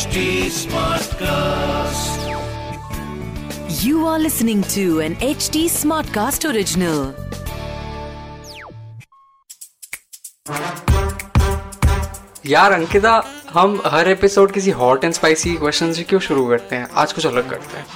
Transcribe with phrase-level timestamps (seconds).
[0.00, 0.20] HD
[0.56, 2.20] Smartcast.
[3.84, 7.00] You are listening to an HD Smartcast original.
[12.46, 13.12] यार अंकिता
[13.50, 16.88] हम हर episode किसी हॉट एंड स्पाइसी क्वेश्चन से क्यों शुरू करते हैं?
[16.94, 17.86] आज कुछ अलग करते हैं।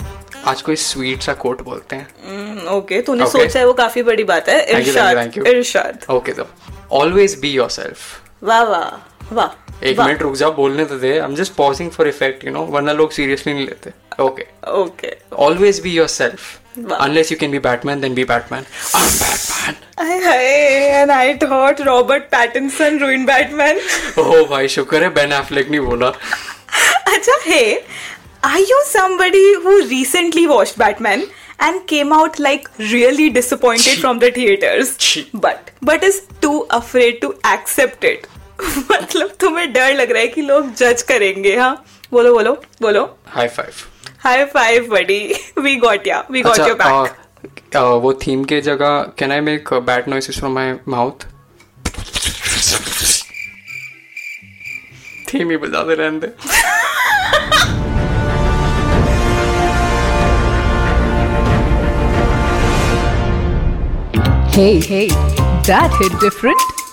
[0.47, 3.33] आज कोई स्वीट सा कोट बोलते हैं। ओके तूने Okay.
[3.33, 6.47] सोचा है वो काफ़ी बड़ी बात है। Thank you, thank you, इरशाद इरशाद। ओके तो
[6.93, 7.99] ऑलवेज बी योर सेल्फ
[8.43, 12.09] वाह वाह वाह। एक मिनट रुक जाओ बोलने तो दे। I am just pausing for
[12.09, 13.91] effect you know वरना लोग सीरियसली नहीं लेते।
[14.23, 14.47] Okay
[14.81, 15.13] okay
[15.45, 16.09] always be your
[17.01, 18.65] unless you can be Batman then be Batman
[18.97, 19.75] I am Batman
[20.95, 23.81] and I thought Robert Pattinson ruin Batman
[24.19, 26.13] oh भाई शुक्र है Ben Affleck नहीं बोला।
[27.15, 27.63] अच्छा hey
[28.45, 31.27] are you somebody who recently watched Batman
[31.65, 34.89] and came out like really disappointed from the theaters?
[35.45, 38.27] but but is too afraid to accept it.
[38.91, 41.75] मतलब तुम्हें डर लग रहा है कि लोग जज करेंगे हाँ?
[42.13, 43.73] बोलो बोलो बोलो। High five
[44.25, 45.19] high five buddy
[45.59, 50.09] we got ya we got your back वो थीम के जगह can I make bad
[50.09, 51.27] noises from my mouth
[55.33, 56.33] theme ही बजाते रहने दे
[64.55, 65.09] Hey, hey,
[65.69, 66.84] that hit different.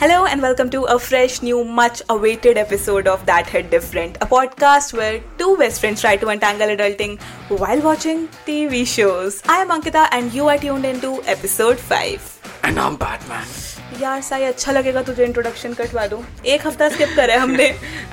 [0.00, 4.26] Hello and welcome to a fresh, new, much awaited episode of That Hit Different, a
[4.26, 9.42] podcast where two best friends try to untangle adulting while watching TV shows.
[9.48, 12.32] I am Ankita and you are tuned into episode 5.
[12.66, 16.22] And I am Batman यार साई अच्छा लगेगा तुझे introduction कटवा दूं
[16.54, 17.68] एक हफ्ता skip करा है हमने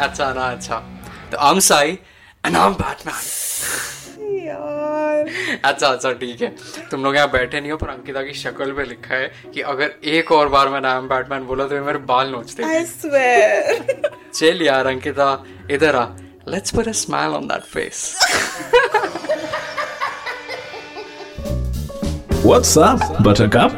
[0.08, 0.78] अच्छा ना अच्छा
[1.32, 1.92] तो I am Sai
[2.46, 3.97] and I am Batman यार
[5.65, 6.49] अच्छा अच्छा ठीक है।
[6.91, 9.93] तुम लोग यहाँ बैठे नहीं हो पर अंकिता की शक्ल पे लिखा है कि अगर
[10.17, 12.63] एक और बार मैं नाम एम बैटमैन बोला तो ये मेरे बाल नोचते
[14.35, 15.31] चल यार अंकिता
[15.71, 16.05] इधर आ।
[16.49, 18.15] Let's put a smile on that face
[22.49, 23.73] What's up, Buttercup?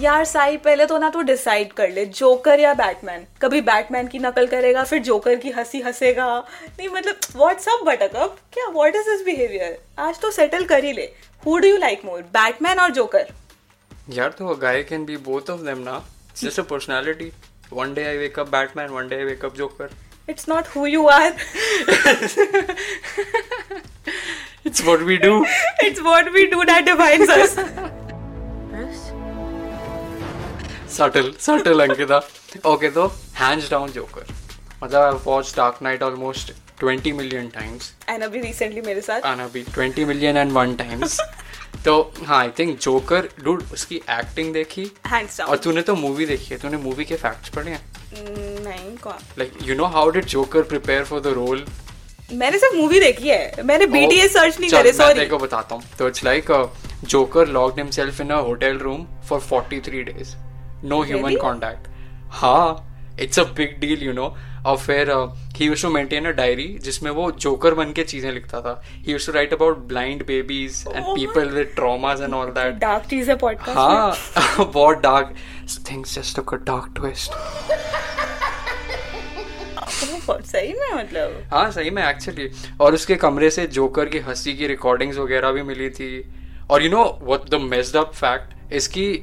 [0.00, 4.18] यार साई पहले तो ना तू डिसाइड कर ले जोकर या बैटमैन कभी बैटमैन की
[4.18, 6.26] नकल करेगा फिर जोकर की हँसी हंसेगा।
[6.78, 11.08] नहीं मतलब व्हाट्सअप बटकअप क्या व्हाट इज़ दिस बिहेवियर आज तो सेटल कर ही ले।
[11.46, 13.26] Who do you like more Batman और जोकर
[14.10, 16.00] यार तो guy can be both of them ना।
[16.36, 17.30] Just a personality
[17.82, 19.88] one day I wake up Batman one day I wake up Joker
[20.30, 21.30] it's not who you are
[24.66, 25.34] it's what we do
[25.84, 27.56] it's what we do that defines us
[30.90, 32.18] subtle subtle Ankita
[32.72, 33.06] okay तो
[33.40, 34.24] hands down Joker.
[34.82, 37.90] मतलब I've watched Dark Knight almost 20 million times.
[38.08, 41.18] And अभी recently मेरे साथ। And अभी 20 million and one times.
[41.84, 41.94] तो
[42.26, 46.60] हाँ I think Joker dude उसकी acting देखी। हैंड्स और तूने तो मूवी देखी है।
[46.60, 47.82] तूने मूवी के फैक्ट्स पढ़े हैं?
[48.64, 49.18] नहीं कौन?
[49.38, 51.64] Like you know how did Joker prepare for the role
[52.32, 55.74] मैंने सिर्फ़ मूवी देखी है। मैंने बीटीएस सर्च नहीं करे मैं सॉरी तेरे को बताता
[55.74, 56.50] हूँ। तो it's like
[57.04, 60.34] Joker locked himself in a hotel room for 43 days
[60.84, 61.42] no human Really?
[61.42, 61.88] Contact
[62.30, 62.86] हाँ
[63.20, 64.36] it's a big deal you know
[64.66, 65.10] और फिर
[65.56, 68.82] he used to maintain a diary जिसमें वो जोकर बन के चीज़ें लिखता था.
[68.86, 73.04] He used to write about blind babies and people with traumas and all that dark
[73.04, 75.34] चीज़ है पॉडकास्ट हाँ बहुत dark
[75.90, 77.32] things just took a dark twist
[80.26, 84.54] बहुत सही में मतलब। हाँ सही में एक्चुअली और उसके कमरे से जोकर की हँसी
[84.54, 86.32] की रिकॉर्डिंग्स वगैरह भी मिली थी.
[86.70, 89.22] और you know what the messed up fact इसकी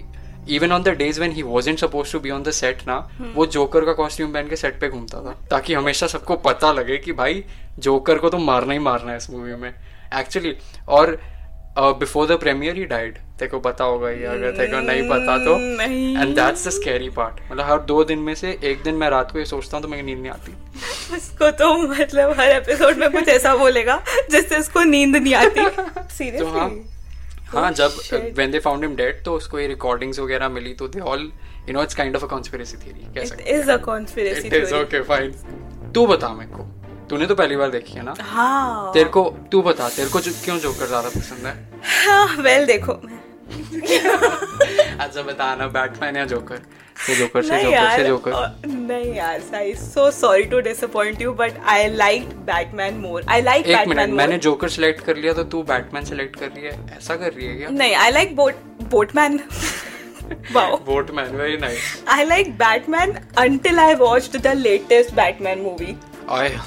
[0.50, 2.97] even on the days when he wasn't supposed to be on the set ना
[3.35, 6.97] वो जोकर का कॉस्ट्यूम पहन के सेट पे घूमता था ताकि हमेशा सबको पता लगे
[6.97, 7.44] कि भाई
[7.80, 9.74] जोकर को तो मारना ही मारना है इस मूवी में।
[10.19, 10.56] एक्चुअली
[10.90, 11.19] और
[11.80, 15.38] before the premiere he died तेरे को पता होगा ये अगर तेरे को नहीं पता
[15.46, 15.56] तो।
[16.22, 19.31] And that's the scary part मतलब हर दो दिन में से एक दिन मैं रात
[19.31, 20.56] को ये सोचता हूँ तो मेरी नींद नहीं आती।
[21.16, 25.62] उसको तो मतलब हर एपिसोड में कुछ ऐसा बोलेगा जिससे उसको नींद नहीं आती।
[26.18, 26.97] सीरियसली
[27.50, 31.00] हाँ जब when they found him dead तो उसको ये रिकॉर्डिंग्स वगैरह मिली तो they
[31.12, 31.31] all
[31.68, 34.50] you know it's kind of a conspiracy theory कह सकते हैं। It is a conspiracy
[34.50, 35.31] theory it is okay fine
[35.95, 36.63] तू बता मेरे को।
[37.10, 38.13] तूने तो पहली बार देखी है ना?
[38.22, 41.54] हाँ। तेरे को तू बता तेरे को जो, क्यों जोकर ज़्यादा पसंद है?
[42.06, 42.94] हाँ वेल देखो
[45.00, 46.62] अच्छा बता ना बैटमैन या जोकर
[47.06, 48.32] से जोकर से जोकर से जोकर
[48.68, 53.68] नहीं यार Sai so sorry to disappoint you but I like Batman more I like
[53.68, 57.16] Batman मैंने मोर जोकर सिलेक्ट कर लिया तो तू बैटमैन सिलेक्ट कर रही है। ऐसा
[57.16, 57.70] कर रही है क्या?
[57.70, 58.56] नहीं I like boat
[58.96, 59.40] boatman
[60.54, 63.16] wow boatman very nice I like Batman
[63.46, 65.96] until I watched the latest Batman movie,
[66.40, 66.60] I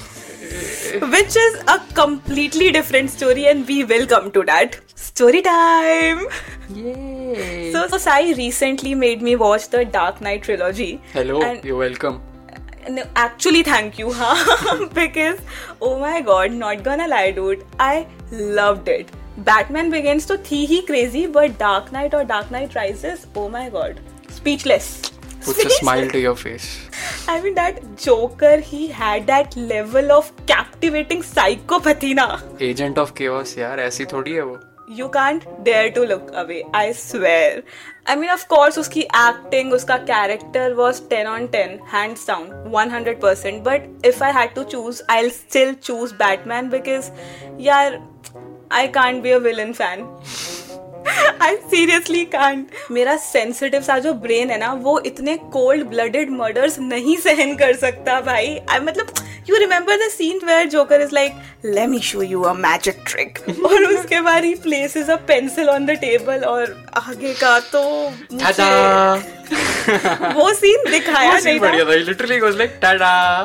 [1.11, 4.79] which is a completely different story, and we will come to that.
[5.03, 6.25] Story time!
[6.71, 6.95] So,
[7.80, 10.92] so Sai recently made me watch the Dark Knight trilogy.
[11.16, 12.22] Hello And you welcome
[12.96, 15.40] no, actually thank you huh because
[15.82, 17.94] oh my god not gonna lie dude i
[18.60, 19.10] loved it
[19.48, 23.64] batman begins to thi hi crazy but dark knight or dark knight rises oh my
[23.78, 24.00] god
[24.38, 24.92] speechless
[25.48, 26.70] Puts a smile to your face.
[27.34, 32.30] i mean that joker he had that level of captivating psychopathy na
[32.70, 34.56] agent of chaos यार ऐसी थोड़ी है वो
[34.99, 37.63] You can't dare to look away I swear
[38.09, 43.21] I mean of course उसकी acting उसका character was ten on ten hand sound one hundred
[43.21, 47.11] percent but if I had to choose I still choose Batman because
[47.61, 48.01] यार
[48.73, 50.07] I can't be a villain fan
[51.43, 56.79] I seriously can't मेरा sensitive सा जो brain है ना, वो इतने cold blooded murders
[56.79, 58.59] नहीं सहन कर सकता भाई.
[58.71, 59.07] आई मतलब
[59.51, 61.33] you remember the scene where Joker is like
[61.65, 65.87] let me show you a magic trick और उसके बाद he places a pencil on
[65.87, 67.83] the table और आगे का तो
[70.35, 73.43] वो सीन दिखाया नहीं था। बढ़िया था। Literally was like tata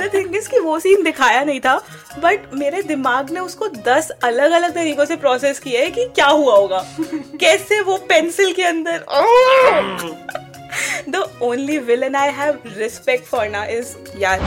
[0.00, 1.74] the thing is कि वो सीन दिखाया नहीं था
[2.22, 6.26] बट मेरे दिमाग ने उसको दस अलग अलग तरीकों से प्रोसेस किया है कि क्या
[6.26, 6.84] हुआ होगा।
[7.40, 9.04] कैसे वो पेंसिल के अंदर
[11.08, 14.40] the only villain I have respect for ना इज़ यार।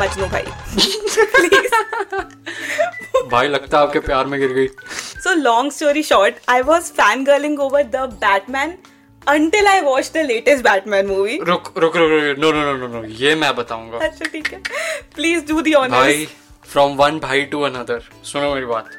[0.00, 0.44] मजनू भाई।
[3.30, 4.68] भाई लगता है आपके प्यार में गिर गई।
[5.24, 8.70] So long story short, I was fangirling over the Batman
[9.22, 11.38] until I watched the latest Batman movie.
[11.48, 14.60] रुक रुक रुक रुक no no no no no ये मैं बताऊँगा। अच्छा ठीक है।
[15.14, 18.90] प्लीज़ डू दी भाई ऑनर्स फ्रॉम वन भाई टू अनदर सुनो मेरी बात।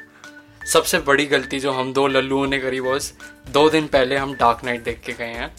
[0.72, 3.12] सबसे बड़ी गलती जो हम दो लल्लुओं ने करी वॉज़
[3.52, 5.54] दो दिन पहले हम डार्क नाइट देख के गए हैं।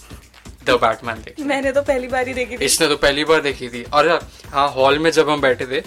[0.66, 3.70] द बैटमैन देख मैंने तो पहली बार ही देखी थी। इसने तो पहली बार देखी
[3.70, 4.10] थी। और
[4.50, 5.82] हाँ हॉल में जब हम बैठे थे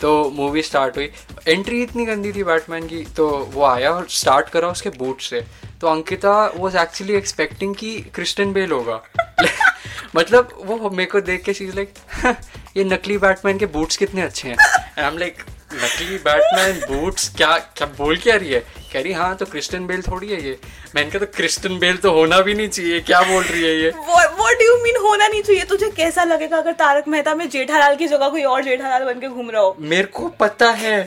[0.00, 1.10] तो मूवी स्टार्ट हुई।
[1.48, 5.44] एंट्री इतनी गंदी थी बैटमैन की तो वो आया और स्टार्ट करा उसके बूट से।
[5.80, 9.00] तो अंकिता वॉज़ एक्चुअली एक्सपेक्टिंग कि क्रिस्टन बेल होगा।
[10.16, 12.36] मतलब वो मेरे को देख के चीज़ लाइक
[12.76, 15.42] ये नकली बैटमैन के बूट्स कितने अच्छे हैं। आई एम लाइक
[15.74, 18.60] नकली बैटमैन बूट्स क्या क्या बोल क्या रही है?
[18.92, 20.58] कह रही हाँ तो क्रिस्टन बेल थोड़ी है ये.
[20.94, 23.90] मैंने कहा तो क्रिस्टन बेल तो होना भी नहीं चाहिए क्या बोल रही है ये?
[24.08, 25.64] व्हाट डू यू मीन होना नहीं चाहिए?
[25.64, 29.28] तुझे कैसा लगेगा अगर तारक मेहता में जेठालाल की जगह कोई और जेठालाल बन के
[29.28, 29.76] घूम रहा हो?
[29.80, 31.02] मेरे को पता है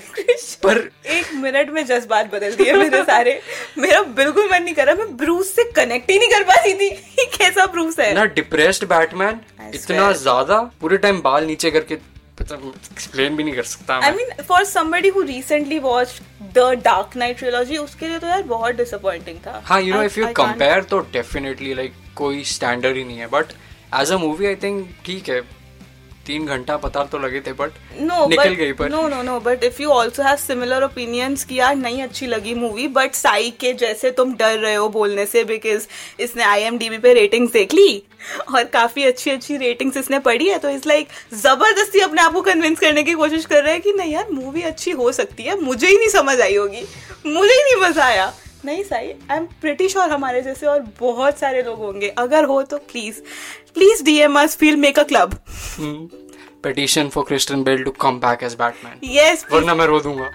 [0.64, 0.78] पर
[1.08, 3.40] एक मिनट में जज्बात बदल दिए मेरे सारे।
[3.78, 6.90] मेरा बिल्कुल मन नहीं कर रहा मैं ब्रूस से कनेक्ट ही नहीं कर पाती थी
[7.38, 9.40] कैसा ब्रूस है। ना डिप्रेस्ड बैटमैन
[9.76, 11.96] इतना ज़्यादा पूरे टाइम बाल नीचे करके
[12.54, 16.20] एक्सप्लेन भी नहीं कर सकता I mean for somebody who recently watch
[16.54, 20.20] the dark knight trilogy उसके लिए तो यार बहुत डिसअपॉइंटिंग था। हाँ you know if
[20.20, 23.54] you compare तो डेफिनेटली लाइक कोई स्टैंडर्ड ही नहीं है but
[24.02, 25.42] as a movie I think ठीक है
[26.28, 29.64] तीन घंटा पता तो लगे थे बट no निकल गई पर। no no no but
[29.64, 33.74] if you also have similar opinions कि यार नहीं अच्छी लगी मूवी बट साई के
[33.74, 35.88] जैसे तुम डर रहे हो बोलने से बिकॉज़
[36.20, 38.04] इसने आईएमडीबी पे रेटिंग्स देख ली
[38.54, 42.42] और काफ़ी अच्छी अच्छी रेटिंग्स इसने पढ़ी है तो इस लाइक ज़बरदस्ती अपने आप को
[42.42, 45.60] कन्विंस करने की कोशिश कर रहे हैं कि नहीं यार मूवी अच्छी हो सकती है
[45.62, 46.86] मुझे ही नहीं समझ आई होगी
[47.26, 48.34] मुझे ही नहीं मज़ा आया।
[48.66, 52.62] नहीं Sai I am pretty sure हमारे जैसे और बहुत सारे लोग होंगे। अगर हो
[52.64, 53.20] तो please
[53.74, 55.40] please DM us feel make a club
[56.64, 60.30] petition for Christian Bale to come back as Batman yes वरना मैं रो दूँगा।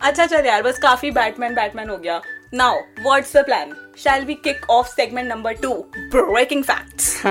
[0.00, 2.20] अच्छा चल यार बस काफ़ी बैटमैन बैटमैन हो गया।
[2.54, 5.74] Now what's the plan shall we kick off segment number two
[6.14, 7.22] breaking facts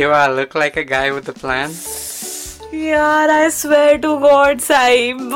[0.00, 1.72] Do I look like a guy with a plan?
[2.74, 5.34] यार I swear to God Sahib.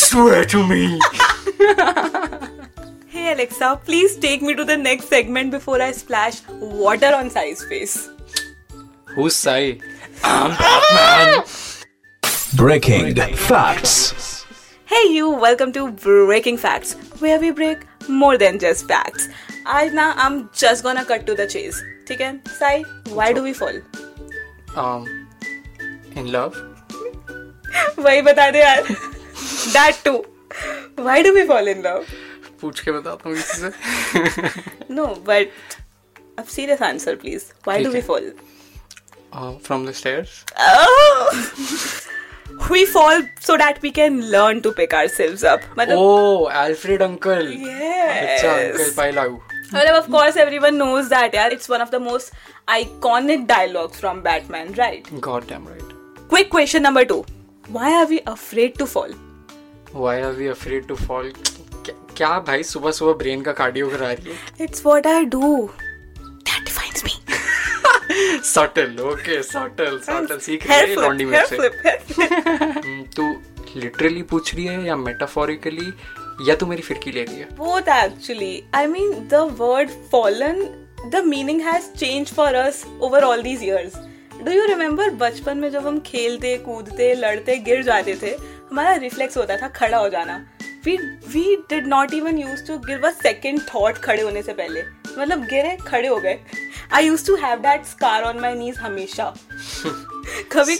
[0.00, 0.82] Swear to me!
[3.19, 7.63] Hey Alexa, please take me to the next segment before I splash water on Sai's
[7.63, 8.09] face.
[9.15, 9.79] Who's Sai?
[10.23, 11.43] I'm Batman!
[12.55, 14.45] Breaking facts.
[14.85, 19.27] Hey you, welcome to Breaking Facts, where we break more than just facts.
[19.65, 21.81] आज ना I'm just gonna cut to the chase.
[22.07, 22.83] ठीक है Sai
[23.19, 23.79] why do we fall?
[24.83, 25.07] Um,
[26.15, 26.55] in love?
[27.99, 28.87] वही बता दे यार
[29.73, 30.17] That too.
[31.05, 32.11] Why do we fall in love?
[32.61, 35.49] पूछ के बताता हूँ किसी से No, but
[36.37, 37.47] a serious answer please.
[37.69, 38.29] Why do ठीक we है। fall?
[39.33, 40.35] uh, from the stairs?
[40.57, 42.01] Oh!
[42.71, 45.61] we fall so that we can learn to pick ourselves up.
[45.77, 47.49] मतलब Oh, Alfred uncle.
[47.67, 48.43] Yes.
[48.43, 49.27] अच्छा uncle Pailau.
[49.73, 51.49] Well, of course, everyone knows that, yeah.
[51.55, 52.31] It's one of the most
[52.73, 55.09] iconic dialogues from Batman, right?
[55.27, 55.95] Goddamn right.
[56.33, 57.25] Quick question number two.
[57.77, 59.09] Why are we afraid to fall?
[60.03, 61.31] Why are we afraid to fall?
[62.20, 64.64] क्या भाई सुबह सुबह brain का cardio करा रही है?
[64.64, 65.70] It's what I do
[68.44, 73.42] subtle okay subtle subtle सीख रही है लॉन्डी में से। hmm, तू
[73.76, 75.94] लिटरली पूछ रही है या मेटाफोरिकली
[76.48, 77.44] या तू मेरी फिरकी ले रही है?
[77.44, 80.62] Both actually I mean the word fallen
[81.06, 83.92] the meaning has change for us over all these years
[84.42, 88.30] do you remember बचपन में जब हम खेलते कूदते लड़ते गिर जाते थे
[88.70, 90.46] हमारा रिफ्लेक्स होता था खड़ा हो जाना।
[90.86, 90.96] We
[91.28, 94.82] we did not even used to give a second thought खड़े होने से पहले।
[95.18, 96.38] मतलब गिरे खड़े हो गए।
[96.92, 99.24] I used to have that scar on my knees हमेशा।
[100.52, 100.76] कभी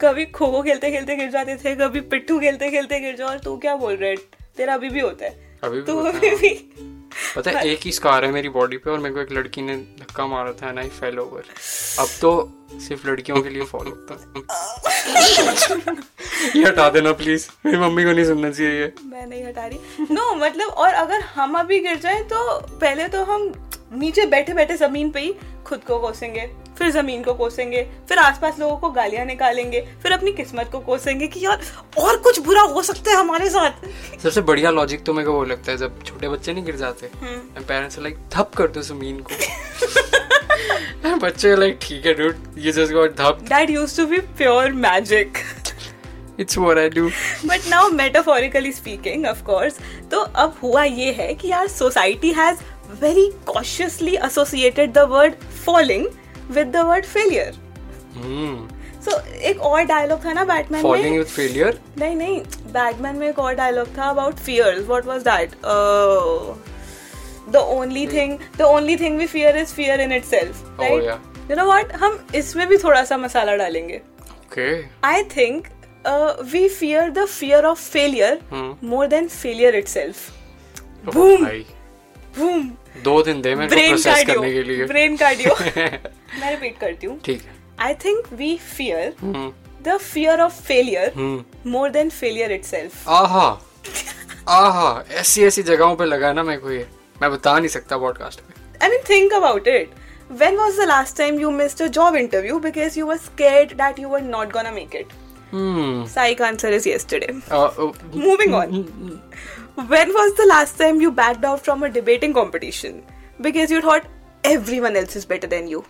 [0.00, 3.38] कभी खो खो खेलते खेलते गिर जाते थे कभी पिट्ठू खेलते खेलते गिर जाओ और
[3.38, 4.16] तू क्या बोल रहे
[4.56, 6.93] तेरा अभी भी होता है। अभी भी तू होता अभी हाँ। भी
[7.36, 9.76] पता है एक ही स्कार है मेरी बॉडी पे और मेरे को एक लड़की ने
[10.00, 11.44] धक्का मारा था एंड आई फेल ओवर
[11.98, 12.30] अब तो
[12.80, 15.96] सिर्फ़ लड़कियों के लिए फॉलो होता है।
[16.56, 20.06] ये हटा देना प्लीज़ मेरी मम्मी को नहीं सुनना चाहिए ये। मैं नहीं हटा रही।
[20.10, 23.52] नो no, मतलब और अगर हम अभी गिर जाए तो पहले तो हम
[23.92, 25.34] नीचे बैठे बैठे ज़मीन पे ही
[25.66, 30.32] खुद को कोसेंगे। फिर ज़मीन को कोसेंगे फिर आसपास लोगों को गालियाँ निकालेंगे फिर अपनी
[30.32, 31.60] किस्मत को कोसेंगे कि यार
[31.98, 33.86] और कुछ बुरा हो सकता है हमारे साथ।
[34.22, 37.10] सबसे बढ़िया लॉजिक तो मेरे को वो लगता है जब छोटे बच्चे नहीं गिर जाते
[37.20, 42.92] हम्म। पेरेंट्स लाइक थप कर दो ज़मीन को। बच्चे लाइक ठीक है डूड ये just
[42.92, 45.38] got thup that used to be pure magic
[46.40, 47.08] it's what I do
[47.46, 49.78] but now metaphorically speaking of course
[50.10, 52.58] तो अब हुआ ये है कि यार society has
[53.00, 56.06] very cautiously associated the word falling
[56.50, 57.52] with the word failure
[59.04, 62.40] so एक और dialogue था ना बैटमैन फॉलिंग विद फेलियर नहीं नहीं.
[62.72, 65.54] बैटमैन में एक और डायलॉग था about fears what was that
[67.52, 71.56] the only thing the only thing we fear is fear in itself Oh, right you
[71.56, 74.00] know what हम इसमें भी थोड़ा सा मसाला डालेंगे.
[74.40, 74.68] Okay
[75.08, 75.66] I think
[76.12, 78.34] uh, we fear the fear of failure
[78.92, 79.82] more than failure
[81.14, 81.46] boom
[82.38, 82.62] Boom.
[83.02, 85.60] दो दिन दे मेरे को Brain प्रोसेस करने के लिए Brain cardio.
[86.40, 87.18] मैं रिपीट करती हूँ.
[87.24, 89.52] ठीक है I think we fear hmm,
[89.86, 92.10] the fear of failure hmm. more than
[93.08, 93.48] आहा
[94.48, 96.86] आहा ऐसी ऐसी जगहों पे लगा ना मेरे को ये
[97.22, 99.92] मैं बता नहीं सकता पॉडकास्ट पे I mean, think about it.
[100.40, 103.98] When was the last time you missed a job interview because you were scared that
[103.98, 105.12] you were not gonna make it?
[105.52, 107.34] Hmm Psych answer is yesterday.
[107.50, 108.74] uh, uh, Moving on.
[109.93, 113.01] when was the last time you backed out from a debating competition
[113.47, 114.07] because you thought
[114.43, 115.83] everyone else is better than you?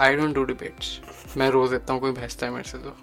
[0.00, 2.94] I don't do debates मैं रोज देता हूँ कोई भेजता है मेरे से तो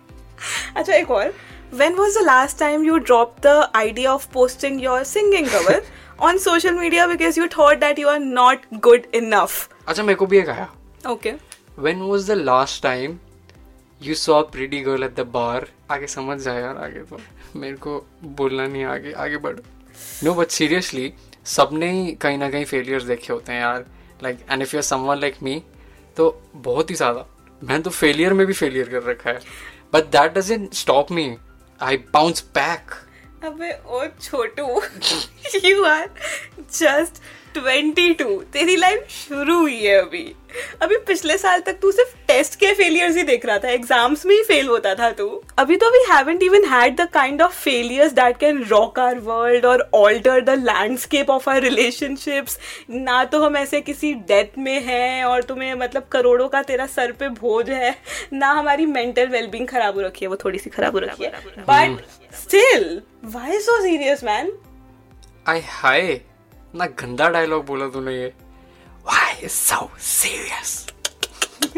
[0.77, 1.34] अच्छा एक और
[1.82, 5.75] when was the last time you dropped the idea of posting your singing cover
[6.29, 9.58] on social media because you thought that you are not good enough?
[9.88, 10.67] अच्छा मेरे को भी एक आया
[11.13, 11.34] Okay.
[11.86, 13.20] when was the last time
[14.01, 17.20] you saw a pretty girl at the bar आगे समझ जाए यार आगे तो
[17.60, 18.03] मेरे को
[18.41, 19.60] बोलना नहीं है आगे आगे बढ़
[20.25, 21.12] नो बट सीरियसली
[21.47, 23.85] सबने ही कहीं ना कहीं फेलियर्स देखे होते हैं यार.
[24.23, 25.62] Like and if you are someone like me
[26.17, 27.26] तो बहुत ही ज़्यादा.
[27.62, 29.40] मैंने तो फेलियर में भी फेलियर कर रखा है.
[29.93, 31.37] But that doesn't stop me
[31.81, 32.95] I bounce back
[33.45, 34.67] अबे ओ छोटू.
[35.64, 36.09] यू आर
[36.61, 37.23] जस्ट
[37.57, 40.25] 22 तेरी लाइफ शुरू हुई है अभी.
[40.83, 44.35] अभी पिछले साल तक तू सिर्फ़ टेस्ट के फेलियर्स ही देख रहा था एग्ज़ाम्स में
[44.35, 45.26] ही फेल होता था तू।
[45.59, 49.67] अभी तो we haven't even had the kind of failures that can rock our world
[49.67, 52.59] और alter the landscape of our relationships
[52.90, 57.12] ना तो हम ऐसे किसी डेथ में हैं और तुम्हें मतलब करोड़ों का तेरा सर
[57.12, 57.95] पे बोझ है
[58.33, 61.31] ना हमारी मेंटल वेलबींग खराब हो रखी है वो थोड़ी सी खराब हो रखी है।
[61.61, 62.02] But
[62.37, 64.52] still why so serious man
[65.49, 66.21] I हाय
[66.75, 68.33] ना गंदा डायलॉग बोला तूने ये।
[69.09, 70.87] Why is so serious?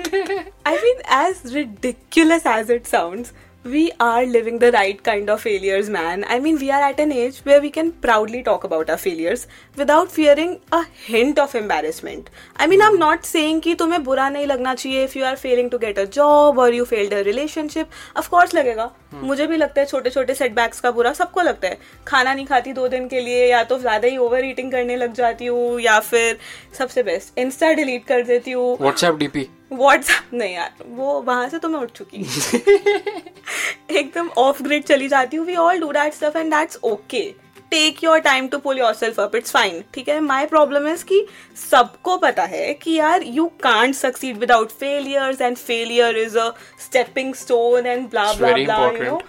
[0.66, 3.32] I mean, as ridiculous as it sounds,
[3.64, 6.24] we are living the right kind of failures, man.
[6.26, 9.46] I mean, we are at an age where we can proudly talk about our failures
[9.76, 12.30] without fearing a hint of embarrassment.
[12.56, 15.68] I mean, I'm not saying कि तुम्हें बुरा नहीं लगना चाहिए if you are failing
[15.70, 17.92] to get a job or you failed a relationship.
[18.16, 18.90] Of course लगेगा.
[19.14, 22.72] मुझे भी लगता है छोटे छोटे सेटबैक्स का बुरा सबको लगता है खाना नहीं खाती
[22.72, 26.00] दो दिन के लिए या तो ज़्यादा ही ओवर ईटिंग करने लग जाती हूँ या
[26.10, 26.38] फिर
[26.78, 29.46] सबसे बेस्ट इंस्टा डिलीट कर देती हूँ WhatsApp DP.
[29.72, 32.24] व्हाट्सएप नहीं यार वो वहाँ से तो मैं उठ चुकी
[33.98, 37.22] एकदम ऑफ़ ग्रिड चली जाती हूँ we all do that stuff and that's okay
[37.70, 40.18] take your time to pull yourself up it's fine ठीक है?
[40.20, 41.26] माई प्रॉब्लम इज़ कि
[41.70, 46.48] सबको पता है कि यार you can't succeed without failures and failure is a
[46.80, 49.20] stepping stone and blah blah blah you know.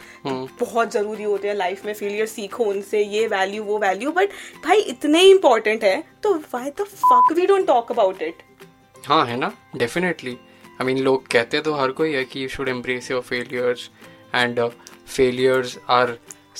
[0.60, 4.30] बहुत ज़रूरी होते हैं लाइफ में फेलियर सीखो उनसे ये वैल्यू वो वैल्यू बट
[4.66, 8.44] भाई इतने इंपॉर्टेंट है तो why the fuck we don't talk about it
[9.07, 10.37] हाँ है ना डेफिनेटली
[10.81, 13.91] आई मीन लोग कहते तो हर कोई है कि you should embrace your failures
[14.35, 14.61] and
[15.17, 16.17] failures are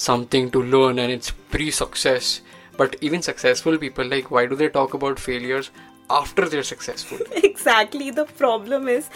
[0.07, 2.41] something to learn and it's pre success
[2.81, 5.71] but even successful people like why do they talk about failures
[6.13, 7.25] after they're successful
[7.67, 9.07] exactly the problem is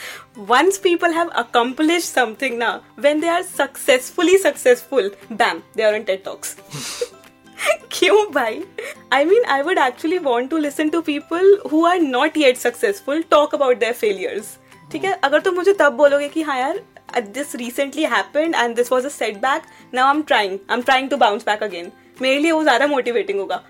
[0.49, 2.73] once people have accomplished something now
[3.07, 5.11] when they are successfully successful
[5.43, 6.57] bam they are on ted talks
[7.92, 8.64] क्यों भाई?
[9.14, 13.22] I mean I would actually want to listen to people who are not yet successful
[13.32, 14.58] talk about their failures
[14.92, 15.14] ठीक है?
[15.14, 16.82] अगर तुम मुझे तब बोलोगे कि हाँ यार
[17.22, 19.10] this recently happened and this was a
[19.42, 21.92] setback now I am trying I am trying to bounce back again
[22.22, 23.62] मेरे लिए वो ज़्यादा मोटिवेटिंग होगा।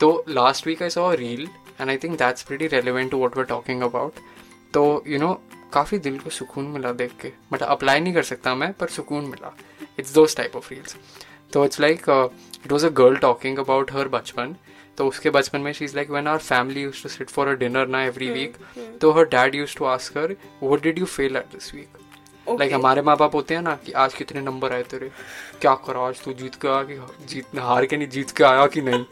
[0.00, 1.46] तो last week I saw reel
[1.80, 4.14] and I think that's pretty relevant to what we talking about
[4.74, 5.32] तो you know
[5.72, 9.24] काफ़ी दिल को सुकून मिला देख के। बट अप्लाई नहीं कर सकता मैं, पर सुकून
[9.24, 9.56] मिला।
[9.98, 10.96] It's those type of reels
[11.52, 12.04] तो it's like
[12.64, 14.54] it was a girl talking about her बचपन
[14.98, 17.52] तो उसके बचपन में she is like when our family used to sit for a
[17.58, 18.56] dinner ना एवरी वीक
[19.00, 21.98] तो her dad used to ask her what did you fail at this week
[22.48, 25.10] like हमारे माँ बाप होते हैं ना कि आज कितने नंबर आए तेरे?
[25.60, 26.32] क्या करा आज तू?
[26.32, 29.04] जीत के आया कि जीत हार के नहीं जीत के आया कि नहीं?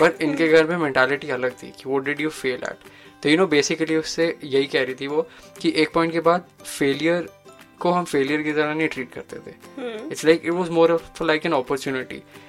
[0.00, 2.78] बट इनके घर में मेंटालिटी अलग थी कि वो डिड यू फेल एट
[3.22, 5.22] तो यू नो बेसिकली उससे यही कह रही थी वो
[5.60, 7.28] कि एक पॉइंट के बाद फेलियर
[7.80, 9.54] को हम फेलियर की तरह नहीं ट्रीट करते थे।
[10.10, 12.22] It's like it was more of like an opportunity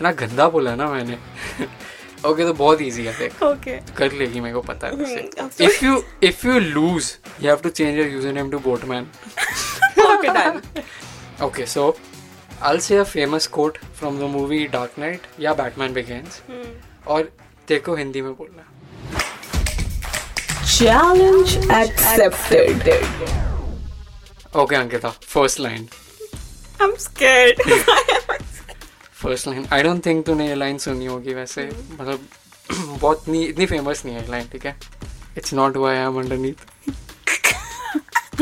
[0.00, 3.96] इतना गंदा बोला ना मैंने। ओके okay, तो बहुत इजी है ओके okay.
[3.96, 4.92] कर लेगी मेरे को पता है
[5.66, 9.06] if you if you lose you have to change your username to Batman
[10.04, 10.60] okay done
[11.44, 11.84] okay so
[12.62, 16.40] I will say a famous quote from the movie Dark Knight या Batman Begins
[17.06, 17.30] और
[17.68, 18.62] देखो हिंदी में बोलना
[20.68, 22.88] challenge accepted
[24.56, 25.88] okay Ankita first line
[26.80, 27.78] I am scared I
[28.08, 28.49] am
[29.22, 31.64] first line I don't think तूने ये line सुनी होगी वैसे।
[32.00, 32.18] मतलब
[33.00, 34.76] बहुत नहीं इतनी फ़ेमस नहीं है लाइन ठीक है?
[35.38, 36.54] It's not who I am underneath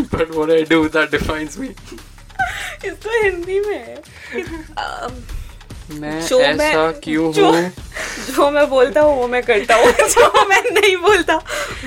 [0.01, 3.97] but what I do that defines me इस तो हिंदी में
[6.01, 7.33] मैं ऐसा क्यों हूँ?
[7.35, 11.37] जो मैं बोलता हूँ वो मैं करता हूँ। जो मैं नहीं बोलता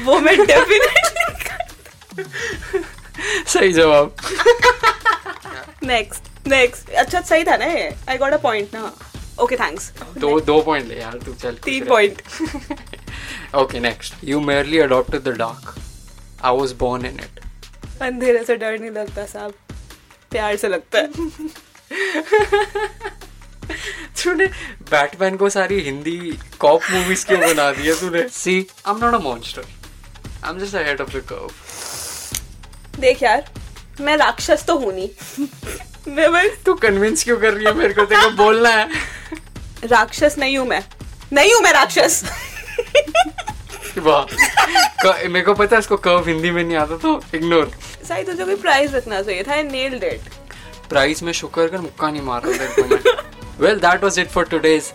[0.05, 2.23] वो मैं डेफिनेटली
[3.47, 4.15] सही जवाब।
[5.83, 7.89] नेक्स्ट नेक्स्ट अच्छा सही था ना ये?
[8.09, 8.93] आई गॉट अ पॉइंट ना।
[9.43, 12.21] ओके थैंक्स दो दो पॉइंट ले यार तू चल तीन point
[13.59, 14.13] Okay, next.
[14.27, 15.71] You merely adopted the dark.
[16.49, 17.39] I was born in it.
[18.01, 19.53] अंधेरे से डर नहीं लगता साहब।
[20.31, 21.07] प्यार से लगता है।
[24.23, 24.45] तूने
[24.91, 26.17] बैटमैन को सारी हिंदी
[26.59, 28.27] कॉप मूवीज़ क्यों बना दिया तूने?
[28.37, 28.55] See
[28.87, 29.65] I am not a monster
[30.43, 31.49] I am just ahead of the curve
[33.01, 33.39] देख यार
[34.01, 35.09] मैं राक्षस तो हूँ नहीं।
[36.65, 38.05] तू कन्विंस क्यों कर रही है मेरे को?
[38.05, 38.89] तेरे को बोलना है।
[39.83, 40.81] राक्षस नहीं हूँ मैं।
[41.33, 42.23] नहीं हूँ मैं राक्षस।
[43.97, 47.71] वाह। मेरे को पता है इसको कर्व हिंदी में नहीं आता तो इग्नोर
[48.07, 50.21] सही तुझे कोई प्राइज रखना चाहिए था नेल्ड इट
[50.89, 54.29] प्राइस में शुक्र कर मुक्का नहीं मार रहा तेरे को मैं। Well that was it
[54.29, 54.91] for today's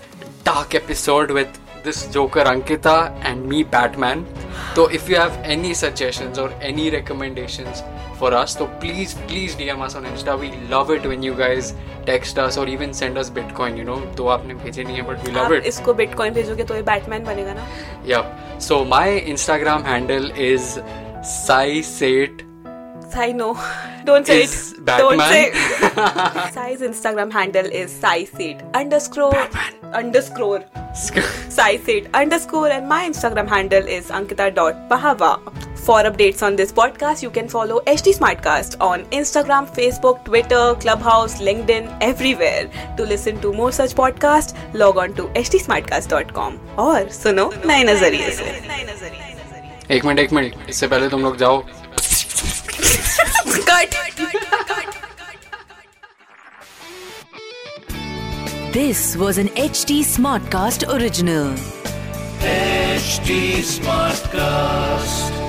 [0.46, 1.52] dark episode with
[1.84, 4.26] this joker Ankita and me Batman
[4.76, 7.82] तो if you have any suggestions और एनी recommendations
[8.20, 11.74] for us तो please please DM us on Insta we love it when you guys
[12.06, 15.28] text us or even send us bitcoin you know तो आपने भेजे नहीं है but
[15.28, 17.68] we love it इसको bitcoin भेजोगे तो ये बैटमैन बनेगा ना
[18.12, 20.74] yeah so my Instagram handle is
[21.36, 22.46] sai sate
[23.14, 23.58] I know.
[24.04, 24.84] Don't say Is it.
[24.84, 25.18] Batman?
[25.18, 26.50] Don't say.
[26.52, 29.94] Sai's Instagram handle is SaiSate underscore Batman.
[29.94, 30.60] underscore
[30.94, 35.75] SaiSate underscore and my Instagram handle is Ankita.Pahava.
[35.85, 41.41] For updates on this podcast, you can follow HT Smartcast on Instagram, Facebook, Twitter, Clubhouse,
[41.41, 42.69] LinkedIn, everywhere.
[42.97, 46.59] To listen to more such podcasts, log on to htsmartcast.com.
[46.79, 48.45] और सुनो नए नजरिए से
[49.95, 51.63] एक minute एक minute इससे पहले तुम लोग जाओ
[53.69, 53.99] cut
[58.73, 61.49] This was an HT Smartcast original.
[62.51, 63.39] HT
[63.71, 65.44] Smartcast.